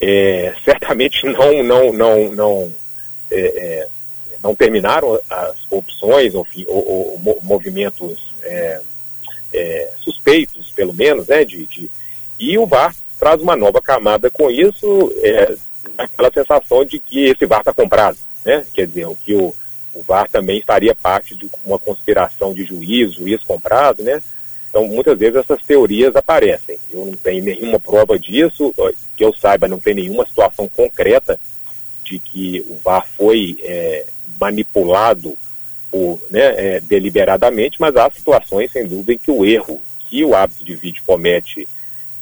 É, 0.00 0.54
certamente 0.64 1.26
não, 1.28 1.62
não, 1.62 1.92
não, 1.92 2.32
não, 2.32 2.72
é, 3.30 3.40
é, 3.40 3.88
não 4.42 4.54
terminaram 4.54 5.20
as 5.28 5.60
corrupções 5.68 6.34
ou, 6.34 6.46
ou, 6.68 6.88
ou 6.88 7.38
movimentos 7.42 8.32
é, 8.42 8.80
é, 9.52 9.90
suspeitos, 10.00 10.70
pelo 10.70 10.94
menos, 10.94 11.26
né? 11.26 11.44
De, 11.44 11.66
de, 11.66 11.90
e 12.38 12.56
o 12.56 12.66
VAR 12.66 12.96
traz 13.20 13.42
uma 13.42 13.56
nova 13.56 13.82
camada 13.82 14.30
com 14.30 14.50
isso, 14.50 15.12
é, 15.22 15.54
aquela 15.98 16.32
sensação 16.32 16.82
de 16.82 16.98
que 16.98 17.26
esse 17.26 17.44
VAR 17.44 17.60
está 17.60 17.74
comprado, 17.74 18.16
né? 18.42 18.64
Quer 18.72 18.86
dizer, 18.86 19.06
o 19.06 19.14
que 19.14 19.34
o 19.34 19.54
o 19.94 20.02
VAR 20.02 20.28
também 20.28 20.62
faria 20.62 20.94
parte 20.94 21.34
de 21.34 21.50
uma 21.64 21.78
conspiração 21.78 22.52
de 22.52 22.64
juiz, 22.64 23.14
juiz 23.14 23.42
comprado, 23.42 24.02
né? 24.02 24.22
Então, 24.68 24.86
muitas 24.86 25.18
vezes 25.18 25.36
essas 25.36 25.62
teorias 25.62 26.14
aparecem. 26.14 26.78
Eu 26.90 27.06
não 27.06 27.14
tenho 27.14 27.42
nenhuma 27.42 27.80
prova 27.80 28.18
disso, 28.18 28.72
que 29.16 29.24
eu 29.24 29.34
saiba, 29.34 29.66
não 29.66 29.80
tem 29.80 29.94
nenhuma 29.94 30.26
situação 30.26 30.68
concreta 30.68 31.40
de 32.04 32.18
que 32.18 32.64
o 32.68 32.78
VAR 32.84 33.06
foi 33.16 33.58
é, 33.62 34.06
manipulado 34.38 35.36
por, 35.90 36.20
né, 36.30 36.76
é, 36.76 36.80
deliberadamente, 36.80 37.80
mas 37.80 37.96
há 37.96 38.10
situações, 38.10 38.70
sem 38.70 38.86
dúvida, 38.86 39.14
em 39.14 39.18
que 39.18 39.30
o 39.30 39.44
erro 39.44 39.80
que 40.06 40.24
o 40.24 40.34
hábito 40.34 40.64
de 40.64 40.74
vídeo 40.74 41.02
comete 41.06 41.68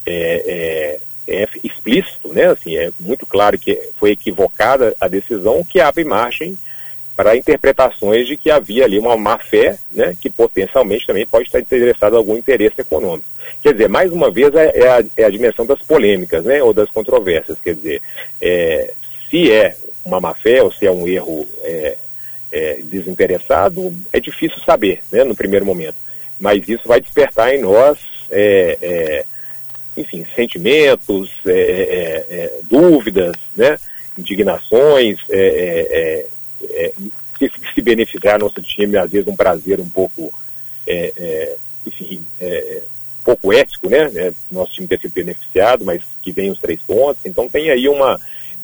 é, 0.04 0.98
é, 1.26 1.42
é 1.42 1.48
explícito, 1.62 2.32
né? 2.32 2.46
Assim, 2.46 2.76
é 2.76 2.90
muito 2.98 3.26
claro 3.26 3.58
que 3.58 3.90
foi 3.96 4.10
equivocada 4.10 4.94
a 5.00 5.08
decisão 5.08 5.64
que 5.64 5.80
abre 5.80 6.04
margem 6.04 6.58
para 7.16 7.34
interpretações 7.34 8.28
de 8.28 8.36
que 8.36 8.50
havia 8.50 8.84
ali 8.84 8.98
uma 8.98 9.16
má-fé, 9.16 9.78
né, 9.90 10.14
que 10.20 10.28
potencialmente 10.28 11.06
também 11.06 11.26
pode 11.26 11.46
estar 11.46 11.58
interessado 11.58 12.12
em 12.12 12.18
algum 12.18 12.36
interesse 12.36 12.78
econômico. 12.78 13.26
Quer 13.62 13.72
dizer, 13.72 13.88
mais 13.88 14.12
uma 14.12 14.30
vez 14.30 14.54
é, 14.54 14.80
é, 14.80 14.88
a, 14.88 15.04
é 15.16 15.24
a, 15.24 15.30
dimensão 15.30 15.64
das 15.64 15.80
polêmicas, 15.80 16.44
né, 16.44 16.62
ou 16.62 16.74
das 16.74 16.90
controvérsias. 16.90 17.58
Quer 17.58 17.74
dizer, 17.74 18.02
é, 18.40 18.92
se 19.30 19.50
é 19.50 19.74
uma 20.04 20.20
má-fé 20.20 20.62
ou 20.62 20.70
se 20.70 20.86
é 20.86 20.90
um 20.90 21.08
erro 21.08 21.48
é, 21.62 21.96
é, 22.52 22.80
desinteressado, 22.84 23.94
é 24.12 24.20
difícil 24.20 24.58
saber, 24.62 25.00
né, 25.10 25.24
no 25.24 25.34
primeiro 25.34 25.64
momento. 25.64 25.96
Mas 26.38 26.68
isso 26.68 26.86
vai 26.86 27.00
despertar 27.00 27.54
em 27.54 27.62
nós, 27.62 27.98
é, 28.30 29.24
enfim, 29.96 30.26
sentimentos, 30.36 31.30
dúvidas, 32.68 33.34
né, 33.56 33.78
indignações, 34.18 35.18
é, 35.30 36.26
se, 37.38 37.50
se 37.74 37.82
beneficiar 37.82 38.38
nosso 38.38 38.60
time, 38.62 38.96
às 38.96 39.10
vezes 39.10 39.28
um 39.28 39.36
prazer 39.36 39.80
um 39.80 39.88
pouco, 39.88 40.32
é, 40.86 41.12
é, 41.16 41.56
enfim, 41.86 42.24
é, 42.40 42.82
pouco 43.24 43.52
ético, 43.52 43.88
né? 43.88 44.10
É, 44.14 44.32
nosso 44.50 44.72
time 44.72 44.86
ter 44.86 45.00
sido 45.00 45.12
beneficiado, 45.12 45.84
mas 45.84 46.02
que 46.22 46.32
vem 46.32 46.50
os 46.50 46.60
três 46.60 46.80
pontos. 46.80 47.20
Então 47.24 47.48
tem 47.48 47.70
aí 47.70 47.88
uma, 47.88 48.20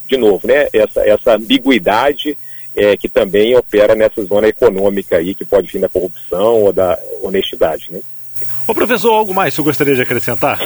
de 0.06 0.16
novo, 0.16 0.47
né? 0.47 0.68
Essa, 0.73 1.00
essa 1.06 1.35
ambiguidade 1.35 2.38
é, 2.75 2.97
que 2.97 3.09
também 3.09 3.54
opera 3.56 3.94
nessa 3.94 4.25
zona 4.25 4.49
econômica 4.49 5.16
aí, 5.16 5.35
que 5.35 5.44
pode 5.44 5.71
vir 5.71 5.80
da 5.80 5.88
corrupção 5.88 6.62
ou 6.62 6.73
da 6.73 6.99
honestidade, 7.23 7.87
né? 7.90 8.00
Ô 8.66 8.75
professor, 8.75 9.12
algo 9.12 9.35
mais 9.35 9.52
que 9.52 9.56
você 9.56 9.62
gostaria 9.62 9.94
de 9.94 10.02
acrescentar? 10.02 10.61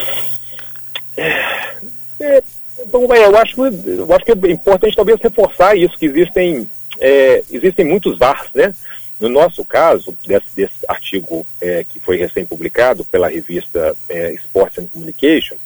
É, 1.16 2.43
bom, 2.87 3.12
eu 3.14 3.37
acho, 3.37 3.64
eu 3.64 4.14
acho 4.14 4.25
que 4.25 4.33
é 4.33 4.50
importante 4.50 4.97
talvez 4.97 5.19
reforçar 5.21 5.76
isso, 5.76 5.97
que 5.99 6.07
existem 6.07 6.69
é, 6.99 7.43
existem 7.50 7.85
muitos 7.85 8.19
VARs, 8.19 8.50
né? 8.55 8.75
No 9.19 9.29
nosso 9.29 9.65
caso, 9.65 10.17
desse, 10.26 10.55
desse 10.55 10.75
artigo 10.87 11.47
é, 11.61 11.85
que 11.85 11.99
foi 11.99 12.17
recém-publicado 12.17 13.05
pela 13.05 13.29
revista 13.29 13.97
é, 14.09 14.35
Sports 14.35 14.79
and 14.79 14.87
Communication, 14.88 15.57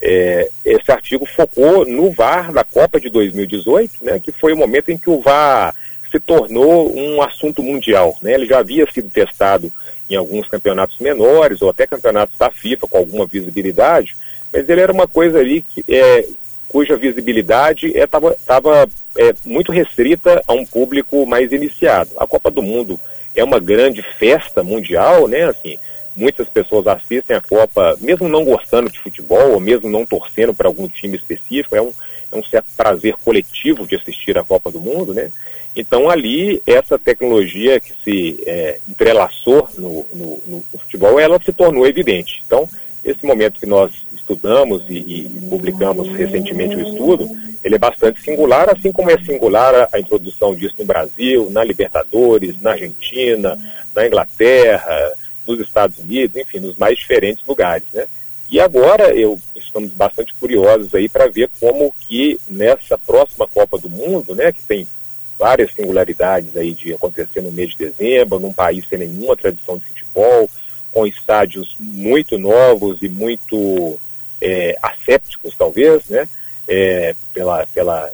é, 0.00 0.48
esse 0.64 0.90
artigo 0.90 1.26
focou 1.26 1.86
no 1.86 2.10
VAR 2.10 2.52
da 2.52 2.64
Copa 2.64 3.00
de 3.00 3.08
2018, 3.08 4.04
né, 4.04 4.20
que 4.20 4.32
foi 4.32 4.52
o 4.52 4.56
momento 4.56 4.90
em 4.90 4.98
que 4.98 5.10
o 5.10 5.20
VAR 5.20 5.74
se 6.10 6.18
tornou 6.18 6.96
um 6.96 7.20
assunto 7.22 7.62
mundial. 7.62 8.16
Né? 8.22 8.34
Ele 8.34 8.46
já 8.46 8.58
havia 8.58 8.90
sido 8.90 9.10
testado 9.10 9.72
em 10.08 10.16
alguns 10.16 10.48
campeonatos 10.48 10.98
menores, 10.98 11.60
ou 11.60 11.68
até 11.68 11.86
campeonatos 11.86 12.36
da 12.38 12.50
FIFA, 12.50 12.88
com 12.88 12.98
alguma 12.98 13.26
visibilidade, 13.26 14.16
mas 14.52 14.68
ele 14.68 14.80
era 14.80 14.92
uma 14.92 15.06
coisa 15.06 15.38
ali 15.38 15.62
que, 15.62 15.84
é, 15.88 16.26
cuja 16.68 16.96
visibilidade 16.96 17.92
estava 17.96 18.88
é, 19.16 19.28
é, 19.28 19.34
muito 19.44 19.72
restrita 19.72 20.42
a 20.46 20.52
um 20.52 20.64
público 20.64 21.26
mais 21.26 21.52
iniciado. 21.52 22.10
A 22.18 22.26
Copa 22.26 22.50
do 22.50 22.62
Mundo 22.62 23.00
é 23.34 23.42
uma 23.42 23.58
grande 23.58 24.02
festa 24.18 24.62
mundial, 24.62 25.26
né? 25.26 25.44
Assim, 25.44 25.78
muitas 26.14 26.48
pessoas 26.48 26.86
assistem 26.86 27.36
a 27.36 27.40
Copa, 27.40 27.96
mesmo 28.00 28.28
não 28.28 28.44
gostando 28.44 28.90
de 28.90 28.98
futebol, 28.98 29.52
ou 29.52 29.60
mesmo 29.60 29.88
não 29.88 30.04
torcendo 30.04 30.54
para 30.54 30.68
algum 30.68 30.88
time 30.88 31.16
específico, 31.16 31.74
é 31.74 31.80
um, 31.80 31.92
é 32.32 32.36
um 32.36 32.44
certo 32.44 32.66
prazer 32.76 33.14
coletivo 33.24 33.86
de 33.86 33.96
assistir 33.96 34.36
a 34.36 34.44
Copa 34.44 34.70
do 34.70 34.80
Mundo, 34.80 35.14
né? 35.14 35.30
Então 35.74 36.10
ali, 36.10 36.60
essa 36.66 36.98
tecnologia 36.98 37.80
que 37.80 37.94
se 38.02 38.42
é, 38.46 38.78
entrelaçou 38.88 39.68
no, 39.78 40.06
no, 40.12 40.42
no 40.46 40.64
futebol, 40.78 41.20
ela 41.20 41.40
se 41.42 41.52
tornou 41.52 41.86
evidente. 41.86 42.42
Então, 42.44 42.68
esse 43.04 43.24
momento 43.24 43.60
que 43.60 43.66
nós 43.66 43.92
estudamos 44.28 44.82
e, 44.88 44.94
e, 44.94 45.46
publicamos 45.48 46.08
recentemente 46.10 46.76
o 46.76 46.86
estudo, 46.86 47.28
ele 47.64 47.76
é 47.76 47.78
bastante 47.78 48.20
singular, 48.20 48.68
assim 48.68 48.92
como 48.92 49.10
é 49.10 49.18
singular 49.24 49.88
a, 49.90 49.98
introdução 49.98 50.54
disso 50.54 50.74
no 50.78 50.84
Brasil, 50.84 51.48
na 51.50 51.64
Libertadores, 51.64 52.60
na 52.60 52.72
Argentina, 52.72 53.58
na 53.94 54.06
Inglaterra, 54.06 55.12
nos 55.46 55.58
Estados 55.60 55.98
Unidos, 55.98 56.36
enfim, 56.36 56.60
nos 56.60 56.76
mais 56.76 56.98
diferentes 56.98 57.44
lugares, 57.46 57.86
né? 57.92 58.06
E 58.50 58.60
agora 58.60 59.14
eu 59.14 59.38
estamos 59.54 59.90
bastante 59.90 60.34
curiosos 60.34 60.94
aí 60.94 61.08
para 61.08 61.28
ver 61.28 61.50
como 61.60 61.92
que 62.06 62.40
nessa 62.48 62.96
próxima 62.96 63.46
Copa 63.46 63.78
do 63.78 63.90
Mundo, 63.90 64.34
né, 64.34 64.52
que 64.52 64.62
tem 64.62 64.88
várias 65.38 65.72
singularidades 65.74 66.56
aí 66.56 66.72
de 66.72 66.94
acontecer 66.94 67.42
no 67.42 67.52
mês 67.52 67.70
de 67.70 67.76
dezembro, 67.76 68.40
num 68.40 68.52
país 68.52 68.86
sem 68.88 68.98
nenhuma 68.98 69.36
tradição 69.36 69.76
de 69.76 69.84
futebol, 69.84 70.48
com 70.90 71.06
estádios 71.06 71.76
muito 71.78 72.38
novos 72.38 73.02
e 73.02 73.08
muito 73.08 74.00
é, 74.40 74.76
assépticos, 74.82 75.56
talvez, 75.56 76.08
né? 76.08 76.28
É, 76.66 77.14
pela, 77.32 77.66
pela 77.68 78.10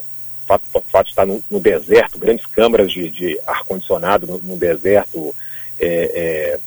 fato, 0.47 0.64
fato 0.87 1.07
de 1.07 1.11
estar 1.11 1.26
no, 1.26 1.43
no 1.50 1.61
deserto, 1.61 2.19
grandes 2.19 2.47
câmaras 2.47 2.93
de, 2.93 3.11
de 3.11 3.38
ar-condicionado 3.47 4.26
no, 4.26 4.38
no, 4.38 4.57
deserto 4.57 5.35
é, 5.78 5.88
é, 5.88 6.59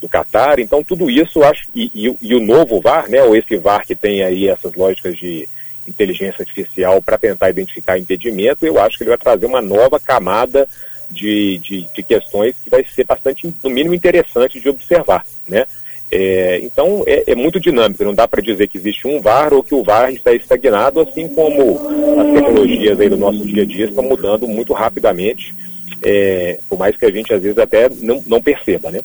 do 0.00 0.08
Catar. 0.08 0.58
Então, 0.58 0.84
tudo 0.84 1.10
isso, 1.10 1.42
acho, 1.42 1.68
e, 1.74 1.90
e, 1.94 2.16
e, 2.20 2.34
o 2.34 2.40
novo 2.40 2.80
VAR, 2.80 3.08
né, 3.08 3.22
ou 3.22 3.34
esse 3.34 3.56
VAR 3.56 3.84
que 3.86 3.94
tem 3.94 4.22
aí 4.22 4.48
essas 4.48 4.74
lógicas 4.74 5.16
de 5.16 5.48
inteligência 5.86 6.42
artificial 6.42 7.02
para 7.02 7.18
tentar 7.18 7.50
identificar 7.50 7.98
impedimento, 7.98 8.64
eu 8.64 8.80
acho 8.80 8.96
que 8.96 9.04
ele 9.04 9.10
vai 9.10 9.18
trazer 9.18 9.46
uma 9.46 9.60
nova 9.60 10.00
camada 10.00 10.68
de, 11.10 11.58
de, 11.58 11.88
de 11.94 12.02
questões 12.02 12.56
que 12.62 12.70
vai 12.70 12.84
ser 12.84 13.04
bastante, 13.04 13.52
no 13.62 13.70
mínimo, 13.70 13.94
interessante 13.94 14.60
de 14.60 14.68
observar, 14.68 15.24
né? 15.46 15.66
É, 16.10 16.60
então 16.62 17.02
é, 17.06 17.32
é, 17.32 17.34
muito 17.34 17.58
dinâmico, 17.58 18.04
não 18.04 18.14
dá 18.14 18.28
para 18.28 18.42
dizer 18.42 18.68
que 18.68 18.78
existe 18.78 19.06
um 19.08 19.20
VAR 19.20 19.52
ou 19.52 19.64
que 19.64 19.74
o 19.74 19.82
VAR 19.82 20.12
está 20.12 20.32
estagnado, 20.32 21.00
assim 21.00 21.26
como 21.28 21.80
as 22.20 22.32
tecnologias 22.32 23.00
aí 23.00 23.08
do 23.08 23.16
nosso 23.16 23.44
dia 23.44 23.62
a 23.62 23.66
dia 23.66 23.86
estão 23.86 24.04
mudando 24.04 24.46
muito 24.46 24.72
rapidamente, 24.72 25.54
é, 26.02 26.60
por 26.68 26.78
mais 26.78 26.96
que 26.96 27.04
a 27.04 27.10
gente 27.10 27.32
às 27.32 27.42
vezes 27.42 27.58
até 27.58 27.88
não, 28.00 28.22
não 28.26 28.40
perceba, 28.40 28.90
né? 28.90 29.00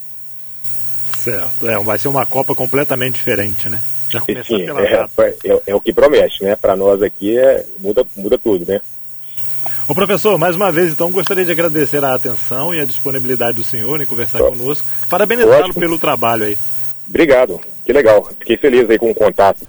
Certo, 1.18 1.68
é, 1.68 1.80
vai 1.80 1.98
ser 1.98 2.10
uma 2.10 2.26
Copa 2.26 2.54
completamente 2.54 3.16
diferente, 3.16 3.70
né? 3.70 3.82
Já 4.10 4.20
Sim, 4.22 4.66
é, 4.80 5.08
é, 5.46 5.62
é, 5.68 5.76
o 5.76 5.82
que 5.82 5.94
promete, 5.94 6.44
né? 6.44 6.56
Para 6.56 6.76
nós 6.76 7.02
aqui 7.02 7.38
é, 7.38 7.66
muda, 7.80 8.06
muda 8.16 8.38
tudo, 8.38 8.66
né? 8.66 8.82
Ô 9.88 9.94
professor, 9.94 10.38
mais 10.38 10.56
uma 10.56 10.72
vez, 10.72 10.92
então, 10.92 11.12
gostaria 11.12 11.44
de 11.44 11.52
agradecer 11.52 12.04
a 12.04 12.14
atenção 12.14 12.74
e 12.74 12.80
a 12.80 12.86
disponibilidade 12.86 13.58
do 13.58 13.64
senhor 13.64 14.00
em 14.02 14.06
conversar 14.06 14.40
conosco. 14.40 14.86
Parabenizá-lo 15.10 15.74
pelo 15.74 15.98
trabalho 15.98 16.46
aí. 16.46 16.58
Obrigado, 17.10 17.60
que 17.86 17.92
legal. 17.92 18.30
Fiquei 18.40 18.58
feliz 18.58 18.90
aí 18.90 18.98
com 18.98 19.10
o 19.10 19.16
contato. 19.16 19.68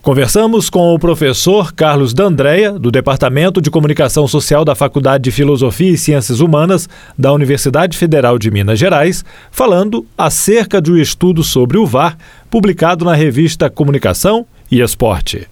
Conversamos 0.00 0.70
com 0.70 0.94
o 0.94 0.98
professor 0.98 1.72
Carlos 1.74 2.14
D'Andrea, 2.14 2.72
do 2.72 2.90
Departamento 2.90 3.60
de 3.60 3.70
Comunicação 3.70 4.26
Social 4.26 4.64
da 4.64 4.74
Faculdade 4.74 5.24
de 5.24 5.30
Filosofia 5.30 5.90
e 5.90 5.98
Ciências 5.98 6.40
Humanas 6.40 6.88
da 7.18 7.32
Universidade 7.32 7.98
Federal 7.98 8.38
de 8.38 8.50
Minas 8.50 8.78
Gerais, 8.78 9.24
falando 9.50 10.06
acerca 10.16 10.80
do 10.80 10.96
estudo 10.96 11.42
sobre 11.42 11.76
o 11.76 11.84
VAR, 11.84 12.16
publicado 12.48 13.04
na 13.04 13.14
revista 13.14 13.68
Comunicação 13.68 14.46
e 14.70 14.80
Esporte. 14.80 15.46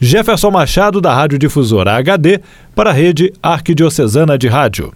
Jefferson 0.00 0.50
Machado, 0.50 1.00
da 1.00 1.14
Rádio 1.14 1.38
Difusora 1.38 1.92
HD, 1.92 2.40
para 2.74 2.90
a 2.90 2.94
Rede 2.94 3.32
Arquidiocesana 3.42 4.38
de 4.38 4.48
Rádio. 4.48 4.92